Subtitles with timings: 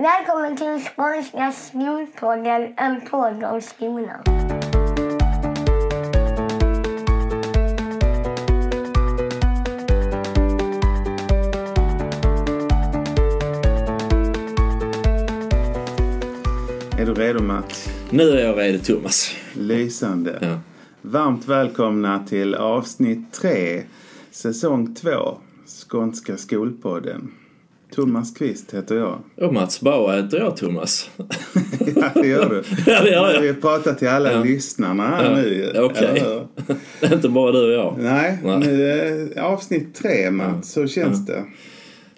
[0.00, 4.22] Välkommen till Skånska skolpodden, en podd om skolan.
[16.98, 17.88] Är du redo Mats?
[18.10, 19.34] Nu är jag redo Thomas.
[19.52, 20.38] Lysande.
[20.40, 20.58] Ja.
[21.02, 23.82] Varmt välkomna till avsnitt 3,
[24.30, 27.32] säsong 2, Skånska skolpodden.
[27.94, 29.18] Thomas Kvist heter jag.
[29.46, 31.10] Och Mats Bauer heter jag Thomas.
[31.96, 32.62] ja, det gör du.
[32.92, 33.40] Ja, det gör jag.
[33.40, 34.42] Vi pratar till alla Ja.
[34.44, 35.72] lyssnarna här nu.
[35.76, 36.22] Okej.
[37.00, 37.12] hur?
[37.14, 37.94] Inte bara du och jag.
[37.98, 38.58] Nej, Nej.
[38.58, 38.82] nu
[39.36, 40.72] är avsnitt 3 Mats.
[40.72, 41.44] Så känns det.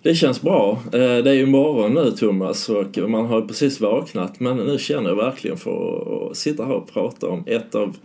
[0.03, 0.83] Det känns bra.
[0.85, 5.09] Eh, Det är ju morgon nu Thomas och man har precis vaknat men nu känner
[5.09, 7.97] jag verkligen för att sitta här och prata om ett av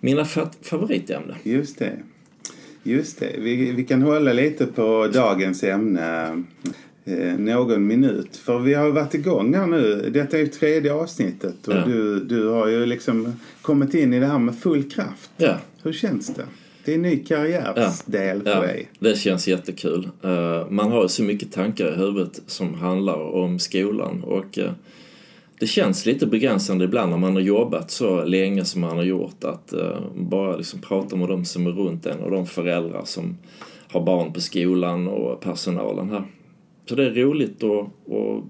[0.00, 1.36] mina fa- favoritämnen.
[1.42, 1.92] Just det.
[2.82, 3.30] Just det.
[3.38, 6.28] Vi, vi kan hålla lite på dagens ämne
[7.04, 8.36] eh, någon minut.
[8.36, 10.10] För vi har varit igång här nu.
[10.14, 11.84] Detta är ju tredje avsnittet och Ja.
[11.86, 15.30] du, du har ju liksom kommit in i det här med full kraft.
[15.36, 16.44] Ja, Hur känns det?
[16.84, 18.88] Det är en ny karriärsdel för ja dig.
[18.98, 20.08] det känns jättekul.
[20.22, 24.70] Eh, Man har ju så mycket tankar i huvudet som handlar om skolan och eh,
[25.58, 29.44] det känns lite begränsande ibland när man har jobbat så länge som man har gjort
[29.44, 29.74] att
[30.16, 33.38] bara liksom prata med de som är runt en och de föräldrar som
[33.88, 36.24] har barn på skolan och personalen här.
[36.88, 38.44] Så det är roligt att, att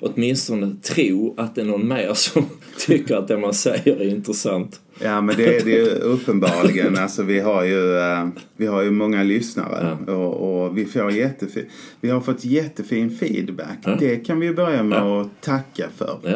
[0.00, 2.46] åtminstone tro att det är någon mer som
[2.86, 4.80] tycker att det man säger är intressant.
[5.02, 6.98] Ja men det är det ju uppenbarligen.
[6.98, 11.64] Alltså vi har ju, eh, vi har ju många lyssnare och, och vi får jättefin,
[12.00, 13.78] vi har fått jättefin feedback.
[13.84, 13.96] Ja.
[14.00, 16.18] Det kan vi börja med att tacka för.
[16.22, 16.30] Ja.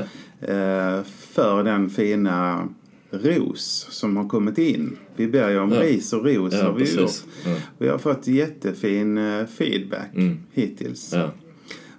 [0.54, 2.68] Eh, för den fina
[3.10, 4.96] ros som har kommit in.
[5.16, 5.82] Vi ber ju om Ja.
[5.82, 6.96] ris och ros Ja, har vi precis.
[6.98, 7.12] gjort.
[7.44, 7.54] Ja.
[7.78, 10.36] Vi har fått jättefin eh, feedback Mm.
[10.52, 11.12] hittills.
[11.14, 11.30] Ja.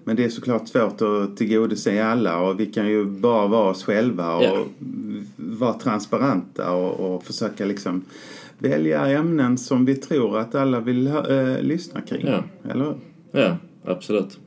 [0.03, 3.83] Men det är såklart svårt att tillgodose alla och vi kan ju bara vara oss
[3.83, 4.65] själva och Ja.
[5.35, 8.01] vara transparenta och, och försöka liksom
[8.57, 12.27] välja ämnen som vi tror att alla vill eh, lyssna kring.
[12.27, 12.43] Ja.
[12.71, 12.95] Eller
[13.31, 14.39] ja, absolut.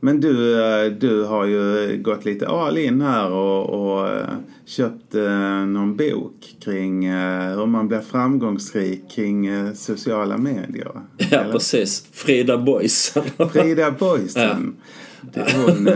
[0.00, 4.26] Men du, eh, du har ju gått lite all in här och, och eh,
[4.66, 7.10] köpt eh, någon bok kring
[7.56, 10.90] hur man blir framgångsrik kring sociala medier.
[11.16, 11.52] Ja, Eller?
[11.52, 12.06] precis.
[12.12, 13.14] Frida Boys.
[13.52, 14.76] Frida Boysen.
[15.34, 15.86] Det- Hon,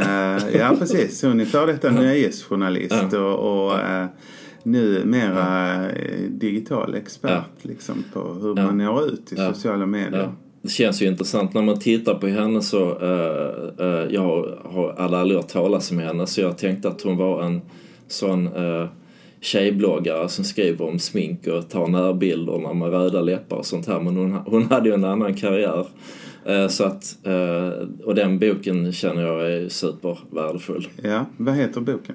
[0.61, 4.07] ja precis, hon är före detta nöjesjournalist och, och eh,
[4.63, 7.45] numera eh, digital expert Ja.
[7.69, 8.67] liksom, på hur Ja.
[8.67, 9.55] man når ut i Ja.
[9.55, 10.33] sociala medier.
[10.65, 15.19] Det känns ju intressant när man tittar på henne så, uh, uh, jag har, alla
[15.19, 17.61] aldrig hört talas om henne så jag tänkte att hon var en
[18.09, 18.87] sån uh,
[19.41, 24.17] tjejbloggare som skriver om smink och tar närbilderna med röda läppar och sånt här men
[24.17, 25.87] hon, hon hade ju en annan karriär.
[26.69, 27.17] Så att,
[28.05, 30.89] och den boken känner jag är supervärdefull.
[31.03, 32.15] Ja, vad heter boken?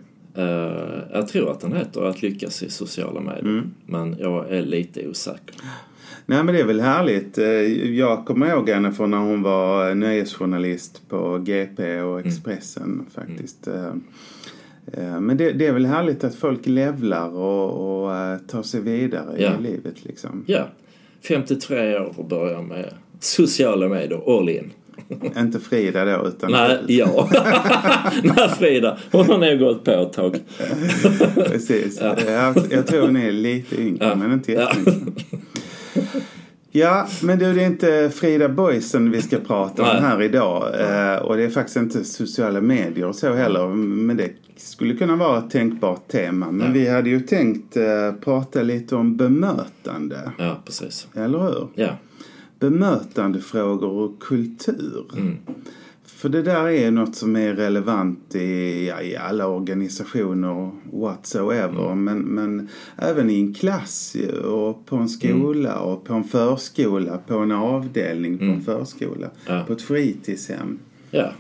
[1.14, 3.72] Jag tror att den heter Att lyckas i sociala medier Mm.
[3.86, 5.56] men jag är lite osäker.
[6.30, 7.38] Nej men det är väl härligt.
[7.38, 7.46] Eh,
[7.96, 13.68] Jag kommer ihåg henne från när hon var nöjesjournalist på GP och Expressen faktiskt.
[13.68, 13.86] Eh,
[14.94, 18.82] eh, Men det, det är väl härligt att folk levlar och, och eh, tar sig
[18.82, 19.52] vidare Ja.
[19.60, 20.44] i livet liksom.
[20.48, 20.68] Ja,
[21.28, 24.72] 53 år och börja med sociala medier, all in.
[25.38, 27.30] Inte Frida då utan Nej, ja.
[28.24, 30.40] Nej, Frida, hon har nog gått på ett tag.
[31.36, 32.02] Precis.
[32.02, 34.16] Jag, jag tror hon är lite yngre Ja.
[34.16, 34.72] men inte Ja.
[34.86, 35.26] jättemycket.
[35.32, 35.38] Ja,
[37.22, 40.64] men du, det är inte Frida Boysen vi ska prata om här idag.
[40.82, 43.68] Eh, och det är faktiskt inte sociala medier och så heller.
[43.76, 46.52] Men det skulle kunna vara ett tänkbart tema.
[46.52, 46.74] Men Ja.
[46.74, 50.32] vi hade ju tänkt eh, prata lite om bemötande.
[50.38, 51.08] Ja, precis.
[51.16, 51.68] Eller hur?
[51.76, 51.90] Ja,
[52.60, 55.06] Bemötandefrågor och kultur.
[55.18, 55.38] Mm.
[56.20, 61.92] För det där är något som är relevant i, ja, i alla organisationer whatsoever.
[61.92, 62.04] Mm.
[62.04, 64.16] Men, men även i en klass
[64.46, 65.84] och på en skola Mm.
[65.84, 69.28] och på en förskola, på en avdelning på en förskola.
[69.48, 69.64] Ja.
[69.68, 70.80] På ett fritidshem.
[71.12, 71.32] ja.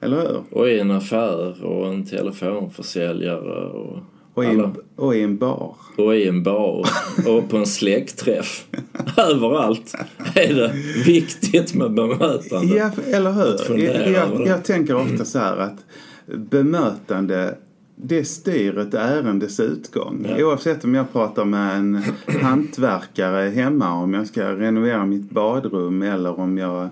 [0.00, 0.42] Eller hur?
[0.50, 3.98] Och i en affär och en telefonförsäljare och,
[4.38, 5.74] Och i, en, och i en bar.
[5.96, 6.88] och i en bar
[7.26, 8.66] och på en släktträff.
[9.16, 9.94] Överallt
[10.34, 10.72] är det
[11.06, 12.76] viktigt med bemötande.
[12.76, 13.78] Ja, eller hur?
[13.78, 15.84] Jag, jag, jag tänker ofta så här att
[16.26, 17.54] bemötande
[17.96, 20.26] det styr ett ärendes utgång.
[20.28, 20.44] Ja.
[20.44, 22.02] Oavsett om jag pratar med en
[22.42, 26.88] hantverkare hemma om jag ska renovera mitt badrum eller om jag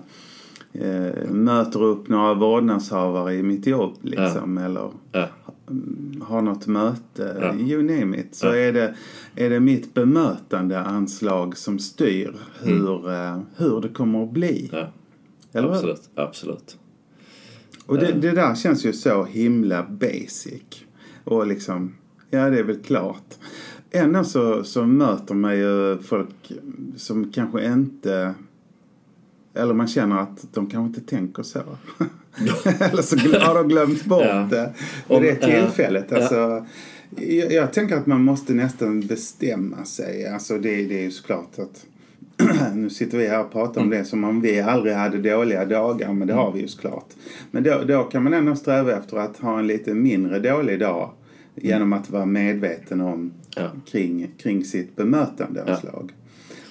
[0.73, 4.57] eh, möter upp några vårdnadshavare i mitt jobb liksom.
[4.57, 5.27] Eller Ja,
[6.21, 7.55] har något möte, Ja.
[7.55, 8.35] you name it.
[8.35, 8.55] Så Ja.
[8.55, 8.95] är, det,
[9.35, 14.69] är det mitt bemötande anslag som styr hur, eh, hur det kommer att bli.
[14.71, 14.91] ja.
[15.53, 15.75] Eller hur?
[15.75, 16.77] absolut, absolut.
[17.85, 20.63] Och det, det där känns ju så himla basic.
[21.23, 21.95] Och liksom,
[22.29, 23.33] ja det är väl klart.
[23.91, 26.51] Ändå så, så möter man ju folk
[26.97, 28.33] som kanske inte
[29.57, 31.59] eller man känner att de kanske inte tänker så.
[32.79, 34.47] Eller så har de glömt bort Ja.
[34.51, 34.73] det
[35.09, 36.05] vid det tillfället.
[36.09, 36.17] ja.
[36.17, 36.65] Alltså,
[37.15, 40.27] jag, jag tänker att man måste nästan bestämma sig.
[40.27, 41.85] Alltså det, det är ju såklart att
[42.75, 43.93] nu sitter vi här och pratar Mm.
[43.93, 47.07] om det som om vi aldrig hade dåliga dagar, men det har vi ju såklart.
[47.51, 51.11] Men då, då kan man ändå sträva efter att ha en lite mindre dålig dag
[51.55, 53.71] genom att vara medveten om Ja.
[53.91, 55.75] kring, kring sitt bemötande av Ja.
[55.77, 56.11] slag.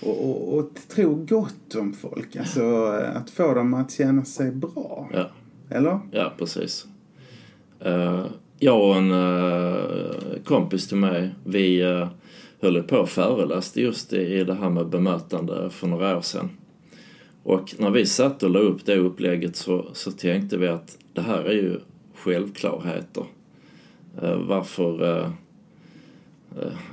[0.00, 2.84] Och, och, och tro gott om folk, alltså
[3.14, 5.08] att få dem att känna sig bra.
[5.12, 5.30] Ja.
[5.70, 6.00] Eller?
[6.10, 6.86] Ja, precis.
[7.80, 8.24] Eh,
[8.58, 12.08] jag och en eh, kompis till mig, vi uh,
[12.60, 16.50] höll på och föreläste just i, i det här med bemötande för några år sedan.
[17.42, 21.20] Och när vi satt och la upp det upplägget så, så tänkte vi att det
[21.20, 21.80] här är ju
[22.14, 23.24] självklarheter.
[24.22, 25.30] Eh, varför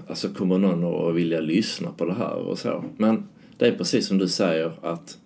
[0.07, 2.83] alltså kommer någon att vilja lyssna på det här och så.
[2.97, 3.23] Men
[3.57, 5.17] det är precis som du säger att,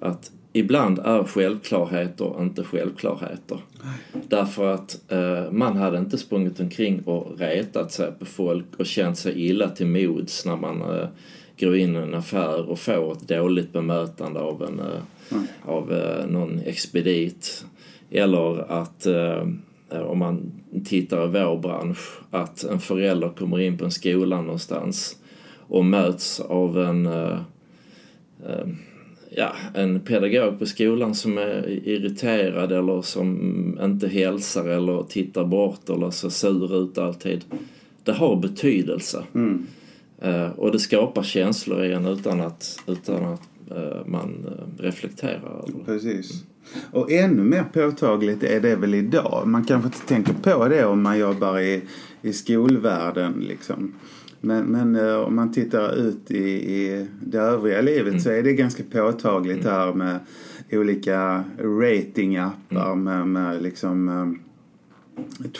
[0.00, 3.58] att ibland är självklarheter inte självklarheter.
[4.28, 9.18] Därför att eh, man hade inte sprungit omkring och retat sig på folk och känt
[9.18, 11.08] sig illa till mods när man eh,
[11.60, 16.26] går in i en affär och får ett dåligt bemötande av, en, eh, av eh,
[16.26, 17.64] någon expedit.
[18.10, 19.46] Eller att eh,
[20.00, 20.52] om man
[20.84, 25.16] tittar i vår bransch, att en förälder kommer in på en skola någonstans
[25.58, 27.38] och möts av en eh,
[28.46, 28.66] eh,
[29.30, 35.88] ja, en pedagog på skolan som är irriterad eller som inte hälsar eller tittar bort
[35.88, 37.44] eller ser sur ut alltid.
[38.04, 39.24] Det har betydelse.
[40.20, 43.51] Eh, och det skapar känslor i en utan att, utan att eh,
[44.06, 45.64] man eh, reflekterar.
[45.68, 45.84] Eller?
[45.84, 46.44] Precis.
[46.90, 49.42] Och ännu mer påtagligt är det väl idag.
[49.46, 51.82] Man kanske inte tänker på det om man jobbar i,
[52.22, 53.94] i skolvärlden liksom.
[54.40, 58.52] Men, men eh, om man tittar ut i, i det övriga livet så är det
[58.52, 60.18] ganska påtagligt här med
[60.72, 64.51] olika ratingappar med, med liksom eh,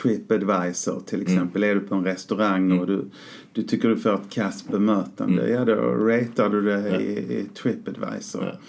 [0.01, 1.63] Tripadvisor till exempel.
[1.63, 3.05] Är du på en restaurang och du,
[3.51, 8.43] du tycker du får ett kasst bemötande, ja då ratear du det i, i Tripadvisor.
[8.43, 8.59] Ja.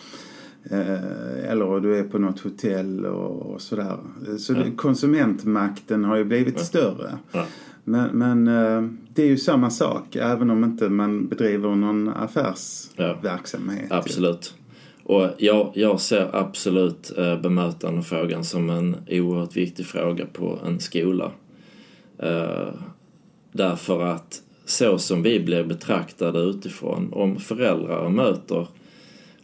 [0.71, 3.97] Eh, eller du är på något hotell och, och sådär.
[4.39, 7.19] Så det, konsumentmakten har ju blivit större.
[7.33, 7.47] Ja.
[7.85, 13.93] Men, men eh, det är ju samma sak även om inte man bedriver någon affärsverksamhet.
[13.93, 14.55] Absolut.
[15.05, 21.31] Och jag, jag ser absolut eh, bemötandefrågan som en oerhört viktig fråga på en skola.
[22.19, 22.69] Eh,
[23.53, 28.67] därför att så som vi blir betraktade utifrån, om föräldrar möter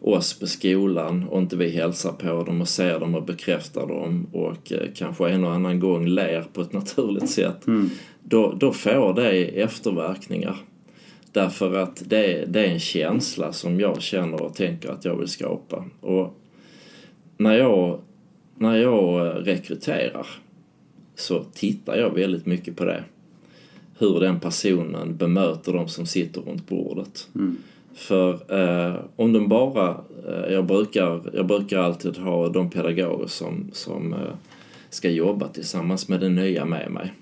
[0.01, 4.27] oss på skolan och inte vi hälsar på dem och ser dem och bekräftar dem
[4.33, 7.67] och eh, kanske en och annan gång ler på ett naturligt sätt,
[8.23, 10.57] då, då får det efterverkningar.
[11.33, 15.29] Därför att det, det är en känsla som jag känner och tänker att jag vill
[15.29, 15.85] skapa.
[16.01, 16.37] Och
[17.37, 18.01] när jag,
[18.59, 20.27] när jag eh, rekryterar
[21.15, 23.05] så tittar jag väldigt mycket på det.
[23.99, 27.29] Hur den personen bemöter de som sitter runt bordet.
[27.95, 33.71] För eh, om de bara, eh, jag, brukar, jag brukar alltid ha de pedagoger som,
[33.73, 34.19] som eh,
[34.91, 37.13] ska jobba tillsammans med den nya med mig.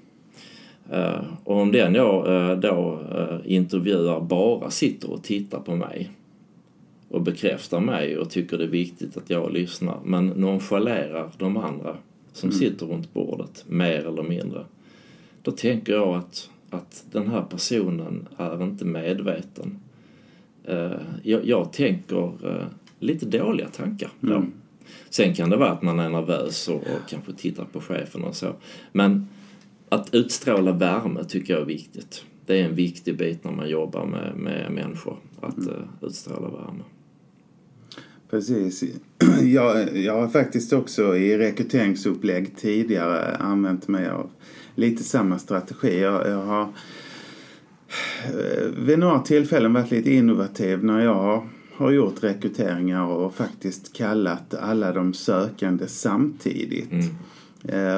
[0.90, 6.10] Eh, och om den jag eh, då eh, intervjuar bara sitter och tittar på mig
[7.08, 11.96] och bekräftar mig och tycker det är viktigt att jag lyssnar men nonchalerar de andra
[12.32, 14.64] som sitter runt bordet mer eller mindre.
[15.42, 19.78] Då tänker jag att, att den här personen är inte medveten.
[21.22, 22.32] Jag, jag tänker
[22.98, 24.44] lite dåliga tankar då.
[25.10, 28.36] Sen kan det vara att man är nervös och, och kanske tittar på chefen och
[28.36, 28.52] så.
[28.92, 29.28] Men
[29.88, 32.24] att utstråla värme tycker jag är viktigt.
[32.46, 36.82] Det är en viktig bit när man jobbar med, med människor, att uh, utstråla värme.
[38.30, 38.84] Precis.
[39.42, 44.30] Jag, jag har faktiskt också i rekryteringsupplägg tidigare använt mig av
[44.74, 46.00] lite samma strategi.
[46.00, 46.62] Jag, jag har
[48.24, 54.54] eh, vid några tillfällen varit lite innovativ när jag har, gjort rekryteringar och faktiskt kallat
[54.54, 56.92] alla de sökande samtidigt.
[56.92, 57.04] Eh,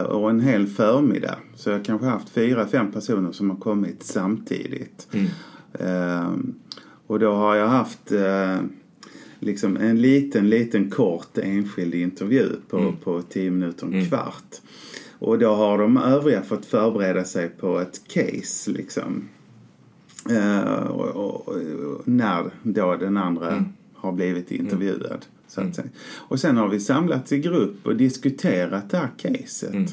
[0.06, 1.38] och en hel förmiddag.
[1.54, 5.08] Så jag kanske haft fyra, fem personer som har kommit samtidigt.
[5.72, 6.30] Eh,
[7.06, 8.58] och då har jag haft eh,
[9.38, 14.56] liksom en liten, liten kort enskild intervju på, på tio minuter, en kvart.
[15.18, 19.28] Och då har de övriga fått förbereda sig på ett case liksom.
[20.30, 23.64] Eh, och, och, och när då den andra
[23.94, 25.26] har blivit intervjuad.
[25.50, 25.88] Så att säga.
[26.18, 29.72] Och sen har vi samlats i grupp och diskuterat det här caset.
[29.74, 29.86] Mm.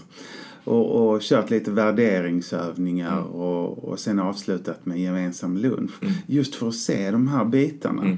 [0.63, 3.23] Och, och kört lite värderingsövningar Mm.
[3.31, 5.91] och, och sen avslutat med gemensam lunch.
[6.01, 6.13] Mm.
[6.27, 8.01] Just för att se de här bitarna.
[8.01, 8.17] Mm.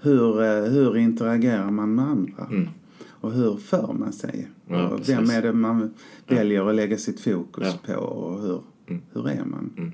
[0.00, 2.46] Hur, eh, hur interagerar man med andra?
[2.50, 2.68] Mm.
[3.06, 4.48] Och hur för man sig?
[4.68, 5.94] Ja, och vem är det man
[6.28, 7.94] väljer att lägga sitt fokus Ja.
[7.94, 8.00] på?
[8.00, 8.60] Och hur,
[9.12, 9.92] hur är man?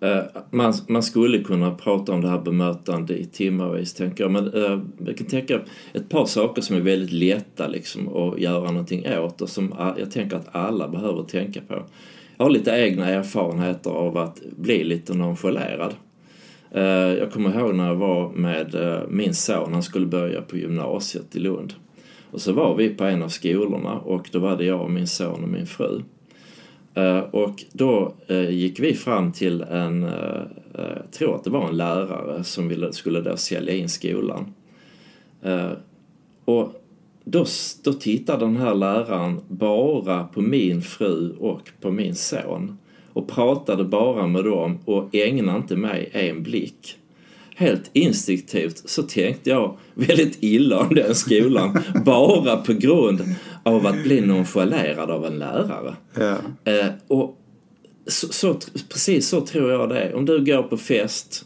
[0.00, 4.30] Eh, man, man skulle kunna prata om det här bemötande i timmarvis tänker jag.
[4.30, 5.60] Men eh, jag kan tänka
[5.92, 10.10] ett par saker som är väldigt lätta liksom att göra någonting åt och som jag
[10.10, 11.84] tänker att alla behöver tänka på.
[12.36, 15.94] Jag har lite egna erfarenheter av att bli lite nonchalerad.
[16.70, 16.82] Eh,
[17.18, 21.36] jag kommer ihåg när jag var med eh, min son, han skulle börja på gymnasiet
[21.36, 21.74] i Lund.
[22.30, 25.06] Och så var vi på en av skolorna och då var det jag, och min
[25.06, 26.02] son och min fru.
[26.94, 30.42] Eh, och då eh, gick vi fram till en, eh,
[30.74, 34.54] jag tror att det var en lärare som ville, skulle då sälja in skolan.
[36.44, 36.72] Och
[37.24, 37.46] då,
[37.84, 42.78] då tittade den här läraren bara på min fru och på min son
[43.12, 46.96] och pratade bara med dem och ägnade inte mig en blick.
[47.56, 53.20] Helt instinktivt så tänkte jag väldigt illa om den skolan bara på grund
[53.62, 55.94] av att bli nonchalerad av en lärare.
[56.14, 56.36] Ja.
[56.72, 57.36] Eh, och
[58.06, 58.54] så, så,
[58.88, 60.14] precis så tror jag det är.
[60.14, 61.44] Om du går på fest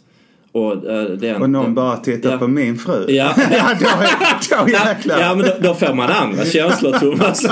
[0.55, 1.43] och eh, den...
[1.43, 2.39] Och någon den- bara tittar ja.
[2.39, 3.07] på min fru.
[3.09, 3.35] Ja.
[3.51, 3.87] ja då,
[4.57, 5.21] då jäklar.
[5.21, 7.47] ja men då, då får man andra känslor Thomas.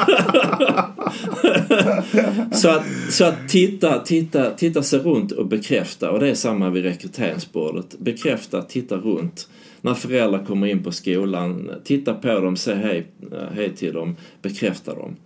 [2.63, 6.71] så att, så att titta, titta, titta sig runt och bekräfta och det är samma
[6.71, 7.99] vid rekryteringsbordet.
[7.99, 9.49] Bekräfta, titta runt.
[9.85, 13.07] När föräldrar kommer in på skolan, titta på dem, säg hej,
[13.55, 15.17] hej till dem, bekräfta dem.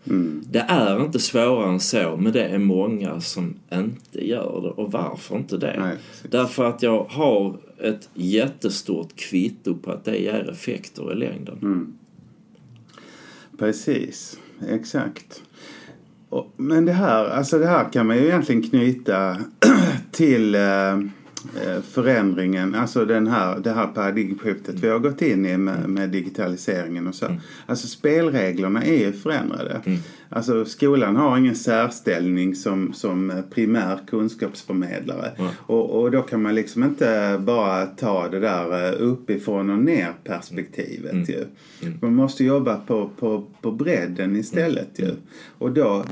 [0.50, 4.82] Det är inte svårare än så, men det är många som inte gör det.
[4.82, 5.76] Och varför inte det?
[5.78, 5.96] Nej.
[6.30, 11.58] Därför att jag har ett jättestort kvitto på att det ger effekter i längden.
[13.58, 15.42] Precis, exakt.
[16.56, 19.36] Men det här, alltså det här kan man ju egentligen knyta
[20.10, 20.98] till eh, eh,
[21.82, 27.06] förändringen, alltså den här, det här paradigmskiftet vi har gått in i med, med digitaliseringen
[27.06, 27.26] och så.
[27.66, 29.80] Alltså spelreglerna är ju förändrade.
[30.28, 35.30] Alltså skolan har ingen särställning som, som primär kunskapsförmedlare.
[35.56, 40.12] Och, och då kan man liksom inte bara ta det där eh, uppifrån och ner
[40.24, 41.44] perspektivet ju.
[42.00, 45.10] Man måste jobba på, på, på bredden istället ju.
[45.58, 46.04] Och då,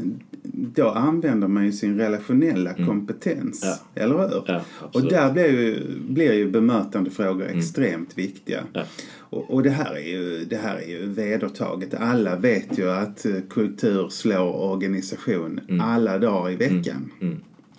[0.53, 3.61] då använder man ju sin relationella kompetens.
[3.65, 4.03] Ja.
[4.03, 4.43] Eller hur?
[4.47, 4.61] Ja,
[4.93, 8.61] och där blir ju, blir ju bemötandefrågor extremt viktiga.
[8.73, 8.85] Ja.
[9.17, 11.95] Och, och det, här är ju, det här är ju vedertaget.
[11.95, 17.11] Alla vet ju att eh, kultur slår organisation alla dagar i veckan.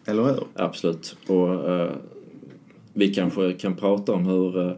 [0.06, 0.44] Eller hur?
[0.54, 1.18] Absolut.
[1.28, 1.92] Och eh,
[2.94, 4.76] vi kanske kan prata om hur eh,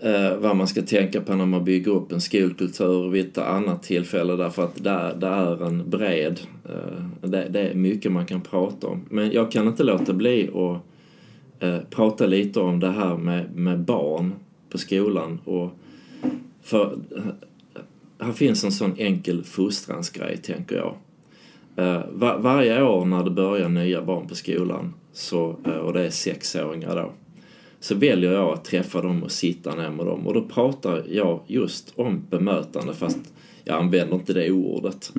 [0.00, 3.82] eh, vad man ska tänka på när man bygger upp en skolkultur vid ett annat
[3.82, 8.40] tillfälle därför att det, det är en bred, eh, det, det är mycket man kan
[8.40, 9.04] prata om.
[9.10, 10.82] Men jag kan inte låta bli att
[11.62, 14.32] eh, prata lite om det här med, med barn
[14.70, 15.70] på skolan och
[16.62, 17.22] för eh,
[18.20, 20.94] här finns en sån enkel fostransgrej tänker jag.
[21.76, 26.06] Eh, Var, varje år när det börjar nya barn på skolan så, eh, och det
[26.06, 27.12] är sexåringar då
[27.80, 31.40] så väljer jag att träffa dem och sitta ner med dem och då pratar jag
[31.46, 33.18] just om bemötande fast
[33.64, 35.12] jag använder inte det ordet.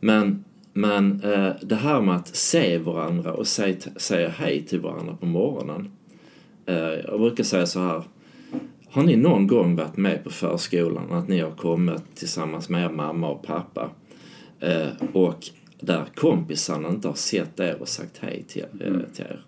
[0.00, 5.16] Men, men eh, det här med att se varandra och säga, säga hej till varandra
[5.20, 5.90] på morgonen.
[6.66, 8.02] Eh, jag brukar säga så här.
[8.90, 12.90] Har ni någon gång varit med på förskolan att ni har kommit tillsammans med er
[12.90, 13.90] mamma och pappa
[14.60, 15.48] eh, och
[15.80, 19.44] där kompisarna inte har sett er och sagt hej till, eh, till er?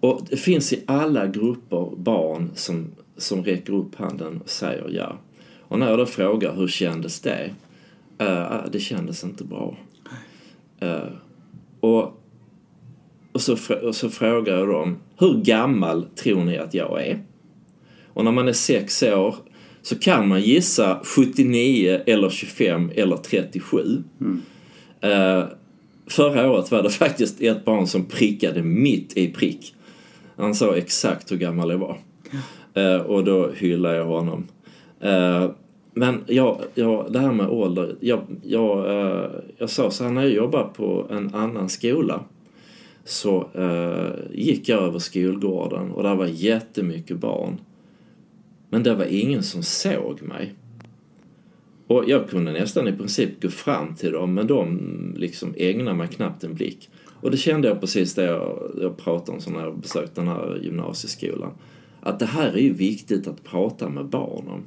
[0.00, 5.18] Och det finns i alla grupper barn som, som räcker upp handen och säger ja.
[5.60, 7.50] Och när jag då frågar hur kändes det?
[8.22, 9.76] Uh, det kändes inte bra.
[10.80, 11.08] Eh,
[11.80, 12.22] och,
[13.32, 17.22] och, så, och så frågar jag dem, hur gammal tror ni att jag är?
[18.06, 19.34] Och när man är sex år
[19.82, 24.02] så kan man gissa 79 eller 25 eller 37.
[25.00, 25.44] Eh,
[26.06, 29.74] förra året var det faktiskt ett barn som prickade mitt i prick.
[30.40, 31.98] Han sa exakt hur gammal jag var.
[32.74, 34.46] Eh, och då hyllade jag honom.
[35.00, 35.50] Eh,
[35.94, 37.96] men jag, jag, det här med ålder.
[38.00, 42.24] Jag, jag, eh, jag sa så här när jag jobbade på en annan skola
[43.04, 47.60] så eh, gick jag över skolgården och där var jättemycket barn.
[48.68, 50.54] Men det var ingen som såg mig.
[51.86, 54.80] Och jag kunde nästan i princip gå fram till dem men de
[55.16, 56.90] liksom ägnade mig knappt en blick.
[57.20, 60.28] Och det kände jag precis det jag, jag pratade om så när jag besökte den
[60.28, 61.52] här gymnasieskolan.
[62.02, 64.62] Att det här är ju viktigt att prata med barn om.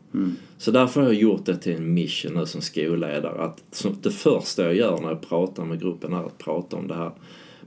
[0.58, 3.42] Så därför har jag gjort det till en mission nu som skolledare.
[3.42, 6.88] Att som det första jag gör när jag pratar med gruppen är att prata om
[6.88, 7.12] det här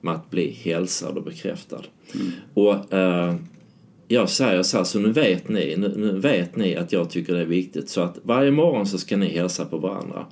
[0.01, 1.83] med att bli hälsad och bekräftad.
[2.55, 3.35] Och eh,
[4.09, 7.35] jag säger så här, så nu vet ni, nu, nu vet ni att jag tycker
[7.35, 7.89] det är viktigt.
[7.89, 10.27] Så att varje morgon så ska ni hälsa på varandra.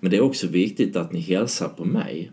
[0.00, 2.30] Men det är också viktigt att ni hälsar på mig.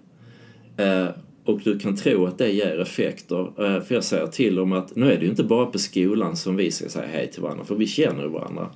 [0.78, 1.08] Eh,
[1.52, 3.40] och du kan tro att det ger effekter.
[3.40, 6.36] Eh, för jag säger till dem att nu är det ju inte bara på skolan
[6.36, 8.68] som vi ska säga hej till varandra, för vi känner ju varandra.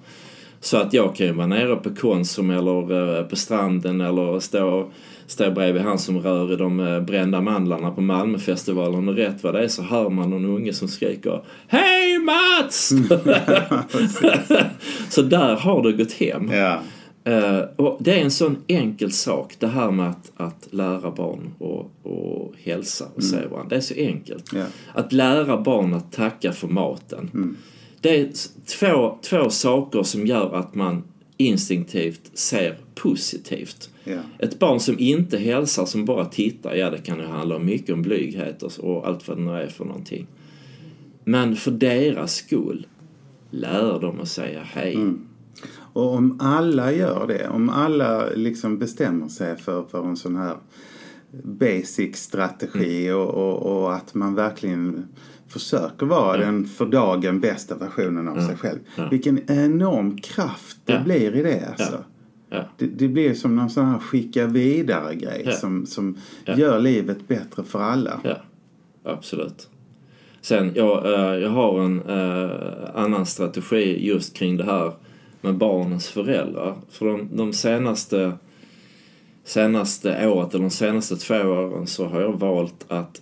[0.60, 4.92] Så att jag kan ju vara nere på Konsum eller eh, på stranden eller stå,
[5.28, 9.54] stå bredvid han som rör i de eh, brända mandlarna på Malmöfestivalen och rätt vad
[9.54, 12.90] det är så hör man någon unge som skriker Hej Mats!
[15.10, 16.52] så där har det gått hem.
[16.52, 16.80] Ja.
[17.28, 21.52] Eh, och det är en sån enkel sak, det här med att, att lära barn
[21.60, 23.70] och, och hälsa och se varandra.
[23.70, 24.52] Det är så enkelt.
[24.54, 24.66] Ja.
[24.94, 27.58] Att lära barn att tacka för maten.
[28.02, 28.30] Det är
[28.80, 31.04] två, två saker som gör att man
[31.38, 33.90] instinktivt ser positivt.
[34.04, 34.20] Ja.
[34.40, 38.02] Ett barn som inte hälsar, som bara tittar, ja det kan ju handla mycket om
[38.02, 40.28] blyghet och, så- allt vad det nu är för någonting.
[41.24, 42.88] Men för deras skull,
[43.52, 44.98] lär dem att säga hej.
[45.96, 50.56] Och om alla gör det, om alla liksom bestämmer sig för, för en sån här
[51.44, 55.08] basic strategi och, och, och att man verkligen
[55.48, 58.80] försöker vara den för dagen bästa versionen av sig själv.
[59.12, 61.00] Vilken enorm kraft det Ja.
[61.04, 61.98] blir i det alltså.
[62.50, 62.64] Ja.
[62.78, 65.52] Det, det blir som någon sån här skicka vidare grej Ja.
[65.52, 66.58] som, som Ja.
[66.58, 68.20] gör livet bättre för alla.
[68.24, 68.38] Ja,
[69.04, 69.70] absolut.
[70.42, 72.50] Sen, jag, eh, jag har en eh,
[72.96, 74.94] annan strategi just kring det här
[75.46, 76.76] med barnens föräldrar.
[76.90, 78.34] För de, de senaste,
[79.44, 83.22] senaste året, eller de senaste två åren, så har jag valt att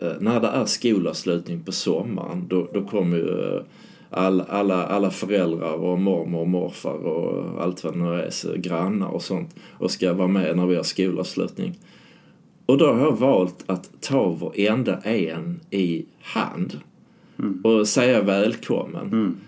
[0.00, 3.62] eh, när det är skolavslutning på sommaren, då, då kommer ju eh,
[4.10, 9.08] all, alla, alla föräldrar och mormor och morfar och allt vad det nu är, grannar
[9.08, 11.78] och sånt och ska vara med när vi har skolavslutning.
[12.66, 16.80] Och då har jag valt att ta varenda en i hand
[17.64, 19.40] och säga välkommen.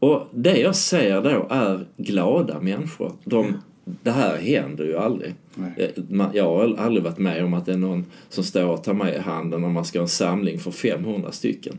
[0.00, 3.12] Och det jag ser då är glada människor.
[3.24, 5.34] De, det här händer ju aldrig.
[5.54, 5.72] Nej.
[5.76, 8.94] Eh, Jag har aldrig varit med om att det är någon som står och tar
[8.94, 11.78] med i handen om man ska ha en samling för 500 stycken.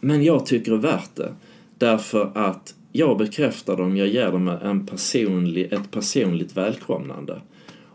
[0.00, 1.32] Men jag tycker det är värt det.
[1.78, 7.40] Därför att jag bekräftar dem, jag ger dem en personlig, ett personligt välkomnande.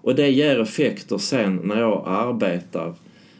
[0.02, 2.94] Och det ger effekter sen när jag arbetar,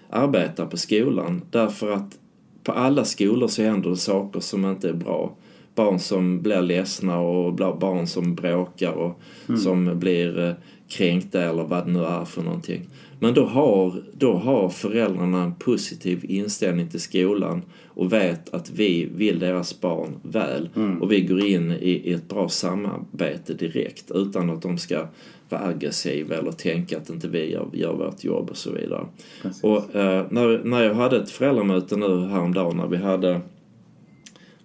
[0.10, 1.42] arbetar på skolan.
[1.52, 2.18] Därför att
[2.64, 5.34] på alla skolor så händer det saker som inte är bra.
[5.80, 9.22] Barn som blir ledsna och barn som bråkar och
[9.64, 10.54] som blir eh,
[10.90, 12.90] kränkta eller vad det nu är för någonting.
[13.20, 19.10] Men då har, då har föräldrarna en positiv inställning till skolan och vet att vi
[19.16, 20.70] vill deras barn väl
[21.02, 25.06] och vi går in i, i ett bra samarbete direkt utan att de ska
[25.50, 29.06] vara aggressiva eller tänka att inte vi gör, gör vårt jobb och så vidare.
[29.42, 29.64] Precis.
[29.64, 33.42] Och eh, när, när jag hade ett föräldramöte nu häromdagen när vi hade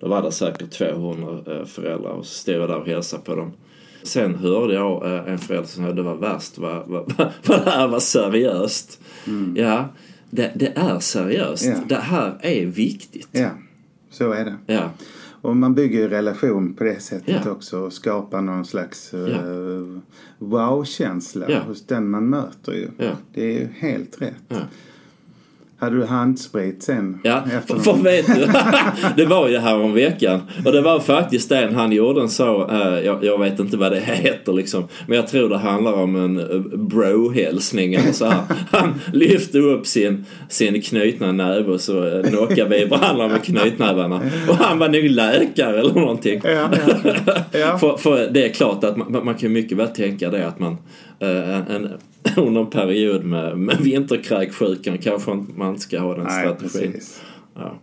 [0.04, 3.34] då var det säkert 200 eh, föräldrar och så stod jag där och hälsade på
[3.34, 3.52] dem.
[4.02, 7.12] Sen hörde jag eh, en förälder som sa det var värst vad, vad,
[7.46, 9.00] vad det här var seriöst.
[9.54, 9.88] Ja,
[10.30, 11.64] det, det är seriöst.
[11.64, 11.74] Ja.
[11.88, 13.28] Det här är viktigt.
[13.32, 13.50] Ja,
[14.10, 14.56] så är det.
[14.66, 14.90] Ja,
[15.40, 20.00] Och man bygger ju relation på det sättet också och skapar någon slags eh,
[20.38, 22.88] wow-känsla hos den man möter ju.
[23.34, 24.54] Det är ju helt rätt.
[25.78, 27.20] Hade du handsprit sen?
[27.24, 28.46] Ja, för vet du,
[29.16, 32.70] det var ju här om veckan och det var faktiskt en, han gjorde en så,
[32.70, 36.16] eh, jag, jag vet inte vad det heter liksom, men jag tror det handlar om
[36.16, 38.42] en eh, bro-hälsning eller så här.
[38.70, 44.20] Han lyfte upp sin, sin knutna näve och så eh, knockade vi varandra med knytnävarna
[44.48, 46.40] och han var nog läkare eller någonting.
[46.44, 46.70] Ja,
[47.04, 47.24] ja.
[47.52, 47.78] Ja.
[47.78, 50.76] För, för det är klart att man, man kan mycket väl tänka det att man
[51.18, 51.88] en, en,
[52.36, 56.92] under en period med, med vinterkräksjukan kanske man ska ha den Nej, strategin.
[56.92, 57.22] precis.
[57.56, 57.78] Ja.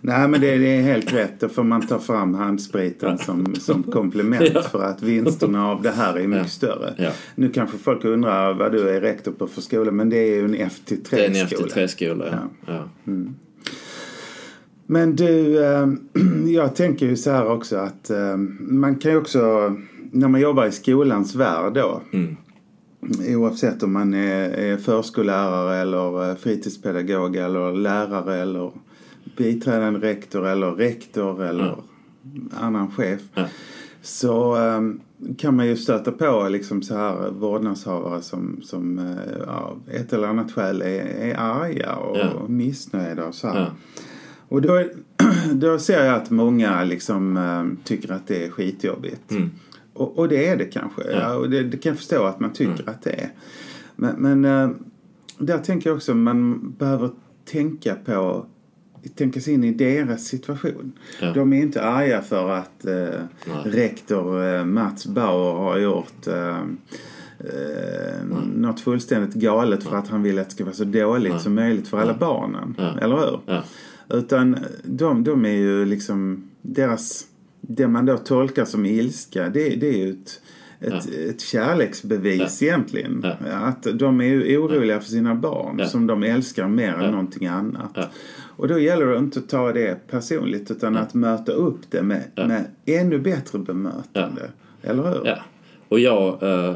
[0.00, 1.40] Nej, men det, det är helt rätt.
[1.40, 4.62] Då får man ta fram handspriten som, som komplement Ja.
[4.62, 6.48] för att vinsterna av det här är mycket Ja.
[6.48, 7.12] större.
[7.34, 10.44] Nu kanske folk undrar vad du är rektor på för skola, men det är ju
[10.44, 11.18] en FT3-skola.
[11.18, 11.46] Det är en
[11.88, 12.24] FT3-skola,
[12.66, 12.72] ja.
[13.04, 13.12] ja.
[14.86, 15.88] Men du, eh,
[16.46, 19.74] jag tänker ju så här också att eh, man kan ju också,
[20.12, 22.36] när man jobbar i skolans värld då, Mm.
[23.36, 28.70] Oavsett om man är, är förskollärare eller eh, fritidspedagog eller lärare eller
[29.36, 31.76] biträdande rektor eller rektor eller
[32.60, 33.20] annan chef.
[33.34, 33.44] Ja.
[34.02, 34.80] Så eh,
[35.38, 40.28] kan man ju stöta på liksom så här vårdnadshavare som, som eh, av ett eller
[40.28, 42.42] annat skäl är, är arga och Ja.
[42.48, 43.60] missnöjda och så här.
[43.60, 43.66] Ja.
[44.48, 44.84] Och då
[45.52, 49.30] då ser jag att många liksom eh, tycker att det är skitjobbigt.
[49.30, 49.50] Mm.
[49.94, 51.02] Och, och det är det kanske.
[51.10, 51.18] Ja.
[51.20, 51.34] Ja.
[51.34, 52.84] och det, det kan jag förstå att man tycker Mm.
[52.86, 53.30] att det är.
[53.96, 54.76] Men, men eh,
[55.38, 57.10] där tänker jag också att man behöver
[57.44, 58.46] tänka på
[59.16, 60.92] tänka sig in i deras situation.
[61.20, 61.32] Ja.
[61.32, 63.18] De är inte arga för att Nej.
[63.64, 66.58] rektor eh, Mats Bauer har gjort eh,
[67.38, 71.42] eh, något fullständigt galet för att han vill att det ska vara så dåligt Nej.
[71.42, 72.74] som möjligt för alla barnen.
[73.02, 73.40] Eller hur?
[74.18, 77.24] Utan de, de är ju liksom deras,
[77.68, 80.40] det man då tolkar som ilska, det, det är ju ett,
[80.80, 83.26] ett, ett kärleksbevis egentligen.
[83.50, 83.52] Ja.
[83.56, 85.86] Att de är ju oroliga för sina barn Ja.
[85.86, 87.04] som de älskar mer Ja.
[87.04, 87.90] än någonting annat.
[87.94, 88.10] Ja.
[88.56, 92.22] Och då gäller det inte att ta det personligt utan att möta upp det med,
[92.34, 92.46] Ja.
[92.46, 94.50] med ännu bättre bemötande.
[94.82, 95.20] Eller hur?
[95.26, 95.36] Ja.
[95.88, 96.74] Och jag, eh,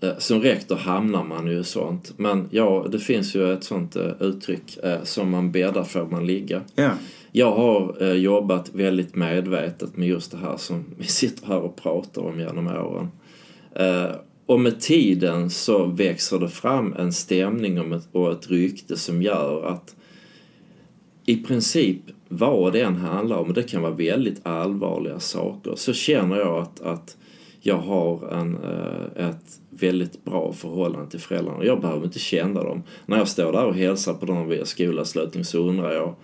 [0.00, 2.12] eh, som rektor hamnar man ju i sånt.
[2.16, 6.26] Men ja, det finns ju ett sånt eh, uttryck eh, som man bäddar får man
[6.26, 6.60] ligga.
[7.34, 11.76] Jag har eh, jobbat väldigt medvetet med just det här som vi sitter här och
[11.76, 13.08] pratar om genom åren.
[13.74, 14.16] Eh,
[14.46, 19.66] och med tiden så växer det fram en stämning ett, och ett rykte som gör
[19.66, 19.96] att
[21.26, 25.92] i princip vad det än handlar om, och det kan vara väldigt allvarliga saker, så
[25.92, 27.16] känner jag att, att
[27.60, 31.64] jag har en, eh, ett väldigt bra förhållande till föräldrarna.
[31.64, 32.82] Jag behöver inte känna dem.
[33.06, 36.14] När jag står där och hälsar på dem vid skolavslutning så undrar jag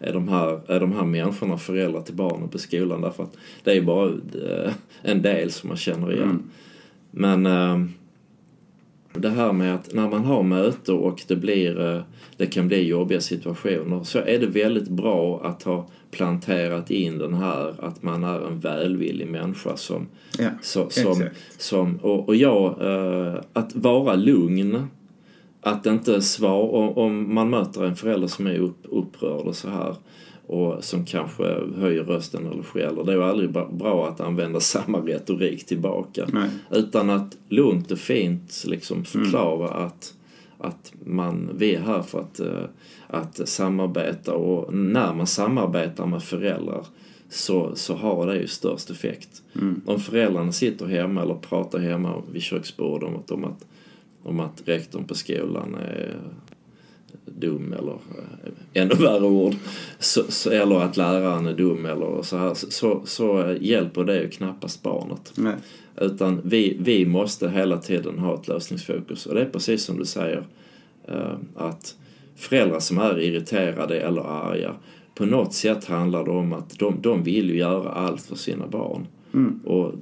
[0.00, 3.00] är de, här, är de här människorna föräldrar till barnen på skolan?
[3.00, 6.42] Därför att det är ju bara eh, en del som man känner igen.
[7.10, 7.78] Men eh,
[9.12, 12.02] det här med att när man har möte och det, blir, eh,
[12.36, 17.34] det kan bli jobbiga situationer så är det väldigt bra att ha planterat in den
[17.34, 21.24] här att man är en välvillig människa som, Ja, så, som,
[21.58, 24.86] som och, och jag, eh, att vara lugn
[25.66, 29.96] att inte svara, om, man möter en förälder som är upp, upprörd och så här
[30.46, 31.42] och som kanske
[31.76, 33.04] höjer rösten eller skäller.
[33.04, 36.26] Det är ju aldrig bra- att använda samma retorik tillbaka.
[36.32, 36.50] Nej.
[36.70, 40.14] Utan att lugnt och fint liksom förklara att,
[40.58, 42.64] att man, vi är här för att, eh,
[43.06, 46.86] att samarbeta och när man samarbetar med föräldrar
[47.28, 49.42] så, så har det ju störst effekt.
[49.86, 53.66] Om föräldrarna sitter hemma eller pratar hemma vid köksbordet om att,
[54.26, 56.16] om att, rektorn på skolan är
[57.24, 59.54] dum eller eh, ännu värre ord.
[59.98, 62.54] Så, så, eller att läraren är dum eller så här.
[62.54, 65.32] Så, så, hjälper det ju knappast barnet.
[65.36, 65.54] Nej.
[66.00, 69.26] Utan vi, vi måste hela tiden ha ett lösningsfokus.
[69.26, 70.46] Och det är precis som du säger.
[71.08, 71.96] eh, Att
[72.36, 74.74] föräldrar som är irriterade eller arga.
[75.14, 78.66] På något sätt handlar det om att de, de vill ju göra allt för sina
[78.66, 79.06] barn.
[79.64, 79.92] Och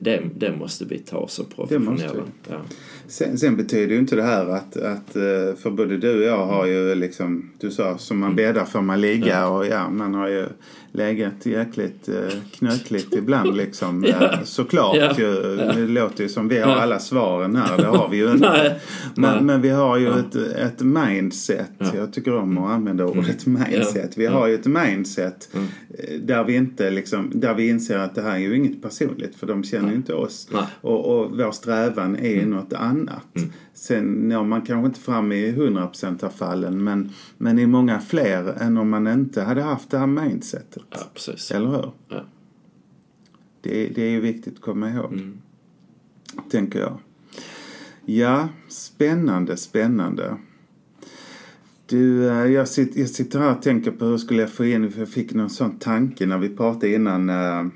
[0.00, 2.22] det, det, måste vi ta som professionella.
[2.48, 2.60] Ja.
[3.06, 6.46] Sen, sen betyder ju inte det här att, att eh, för både du och jag
[6.46, 10.28] har ju liksom, du sa som man bäddar får man ligga och ja, man har
[10.28, 10.46] ju
[10.94, 12.14] legat jäkligt eh,
[12.50, 14.04] knökligt ibland liksom.
[14.08, 14.32] Ja.
[14.32, 15.14] Eh, Såklart Ja.
[15.18, 15.56] ju.
[15.56, 16.80] Det låter ju som vi har Ja.
[16.80, 18.80] alla svaren här, det har vi ju inte.
[19.14, 20.18] Men, men vi har ju Ja.
[20.18, 21.70] ett, ett mindset.
[21.78, 21.84] Ja.
[21.86, 21.98] Mm.
[21.98, 24.18] Jag tycker om att använda ordet mindset.
[24.18, 24.32] Vi Ja.
[24.32, 25.66] har ju ett mindset Mm.
[25.98, 29.36] eh, där vi inte liksom, där vi inser att det här är ju inget personligt
[29.36, 30.48] för de känner ju inte oss.
[30.52, 30.64] Mm.
[30.80, 33.26] Och, och vår strävan är ju något annat.
[33.82, 38.62] Sen når man kanske inte fram i 100% av fallen men, men i många fler
[38.62, 40.82] än om man inte hade haft det här mindsetet.
[40.90, 41.50] ja, precis.
[41.50, 41.92] Eller hur?
[42.08, 42.24] Ja.
[43.60, 45.12] Det, det är ju viktigt att komma ihåg.
[45.12, 45.38] Mm.
[46.50, 46.98] Tänker jag.
[48.04, 50.36] Ja, spännande, spännande.
[51.86, 54.92] Du, eh, jag sitter, jag sitter här och tänker på hur skulle jag få in,
[54.92, 57.66] för jag fick någon sån tanke när vi pratade innan eh,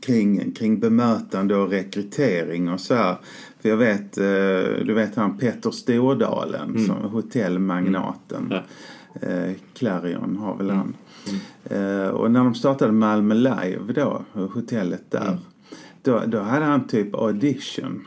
[0.00, 3.16] kring, kring bemötande och rekrytering och så här.
[3.60, 8.48] För jag vet, eh, du vet han Petter Stordalen, som hotellmagnaten.
[8.50, 8.62] Ja.
[9.28, 10.96] Eh, Clarion har väl han.
[11.64, 15.38] Eh, och när de startade Malmö Live då, hotellet där.
[16.02, 18.06] Då, då hade han typ audition.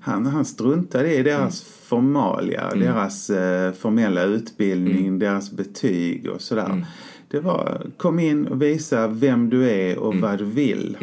[0.00, 6.86] Han, han struntade i deras formalia, deras eh, formella utbildning, deras betyg och sådär.
[7.28, 10.96] Det var kom in och visa vem du är och vad du vill.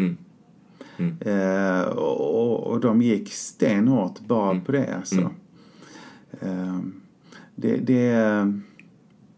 [0.99, 1.15] Mm.
[1.21, 5.31] Eh, och, och de gick stenhårt bara på det alltså.
[6.41, 6.77] Eh,
[7.55, 8.53] det, det,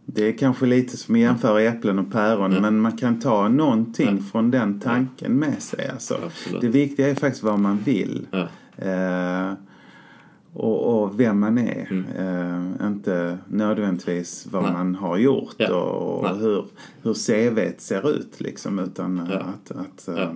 [0.06, 4.22] det är kanske lite som att jämföra äpplen och päron men man kan ta någonting
[4.24, 5.90] från den tanken med sig.
[5.90, 6.18] Alltså.
[6.26, 6.62] Absolut.
[6.62, 8.28] Det viktiga är faktiskt vad man vill.
[8.78, 9.54] Eh,
[10.54, 12.06] och, och vem man är.
[12.18, 14.74] Eh, inte nödvändigtvis vad Mm.
[14.74, 14.84] Nej.
[14.84, 15.74] man har gjort Ja.
[15.76, 16.66] och, och hur,
[17.02, 18.80] hur CVt ser ut liksom.
[18.80, 19.40] Utan eh, Ja.
[19.40, 20.32] att, att eh, Ja.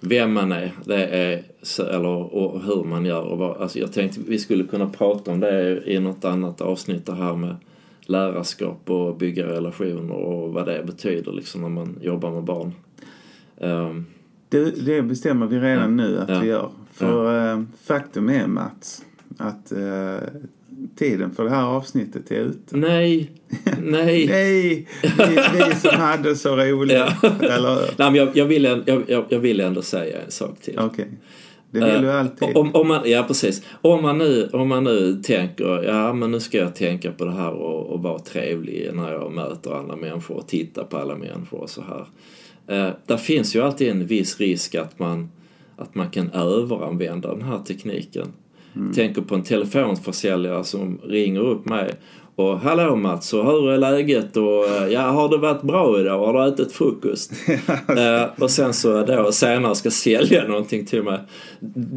[0.00, 1.42] Vem man är, det är
[1.78, 5.40] eller och hur man gör och vad, alltså jag tänkte vi skulle kunna prata om
[5.40, 7.56] det i något annat avsnitt det här med
[8.00, 12.72] lärarskap och bygga relationer och vad det betyder liksom när man jobbar med barn.
[13.56, 14.06] Um,
[14.48, 16.06] det, det bestämmer vi redan ja.
[16.06, 16.40] nu att ja.
[16.40, 16.70] vi gör.
[16.92, 17.54] För ja.
[17.54, 19.04] uh, faktum är Mats
[19.38, 20.18] att uh,
[20.96, 22.76] tiden för det här avsnittet är ute.
[22.76, 23.30] Nej,
[23.82, 24.26] nej.
[24.26, 26.96] nej, vi, vi som hade så roligt.
[26.96, 27.30] ja.
[27.40, 27.76] Eller?
[27.98, 30.78] Nej, men jag, jag, vill, jag, jag, jag vill ändå säga en sak till.
[30.78, 30.86] Okej.
[30.86, 31.06] Okay.
[31.70, 32.56] Det vill uh, du alltid.
[32.56, 33.62] Om, om man, ja, precis.
[33.80, 37.32] Om man, nu, om man nu tänker, ja men nu ska jag tänka på det
[37.32, 41.60] här och, och vara trevlig när jag möter andra människor och titta på alla människor
[41.60, 42.06] och så här.
[42.70, 45.30] Uh, där finns ju alltid en viss risk att man,
[45.76, 48.32] att man kan överanvända den här tekniken.
[48.76, 48.92] Mm.
[48.92, 51.94] Tänker på en telefonförsäljare som ringer upp mig
[52.40, 54.36] och hallå Mats, och hur är läget?
[54.36, 56.18] Och ja, har det varit bra idag?
[56.18, 57.32] Har du ätit frukost?
[57.88, 61.18] eh, och sen så då senare ska sälja någonting till mig.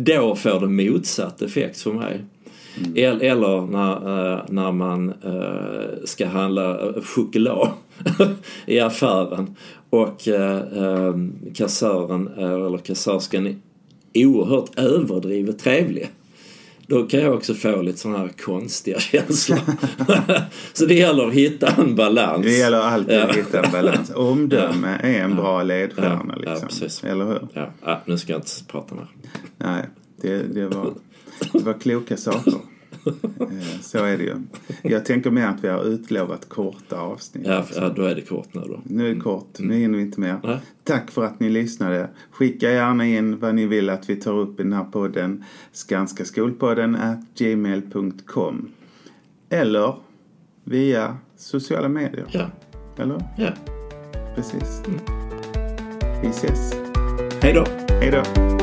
[0.06, 2.22] Då får det motsatt effekt för mig.
[2.78, 3.22] Mm.
[3.22, 7.70] Eller när, eh, när man eh, ska handla eh, choklad
[8.66, 9.56] i affären
[9.90, 11.16] och eh,
[11.56, 13.48] kassören eller kassörskan
[14.14, 16.10] är oerhört överdrivet trevlig
[16.88, 19.60] då kan jag också få lite sådana här konstiga känslor.
[20.74, 22.46] så det gäller att hitta en balans.
[22.46, 24.12] Det gäller alltid att hitta en balans.
[24.16, 25.10] Omdöme ja.
[25.10, 26.36] är en bra ledstjärna.
[26.36, 26.90] Liksom.
[27.04, 27.48] Ja, Eller hur?
[27.54, 27.70] Ja.
[27.86, 29.08] ja, nu ska jag inte prata mer.
[29.58, 29.86] Nej,
[30.22, 30.94] det, det, var,
[31.54, 32.54] det var kloka saker.
[33.06, 34.36] Eh, så är det ju.
[34.82, 37.48] Jag tänker mer att vi har utlovat korta avsnitt.
[37.48, 38.82] Ja, ja då är det kort nu då.
[38.84, 39.60] Nu är det kort.
[39.60, 40.40] Nu hinner vi inte mer.
[40.44, 40.60] Nej.
[40.84, 42.10] Tack för att ni lyssnade.
[42.32, 45.44] Skicka gärna in vad ni vill att vi tar upp i den här podden.
[45.72, 48.72] Skanska skolpodden at gmail.com
[49.50, 49.96] Eller
[50.64, 52.26] via sociala medier.
[52.32, 52.50] Ja.
[52.98, 53.24] Eller?
[53.38, 53.50] Ja.
[54.36, 54.82] Precis.
[54.88, 55.00] Mm.
[56.22, 56.74] Vi ses.
[57.42, 57.66] Hej då.
[57.90, 58.63] Hej då.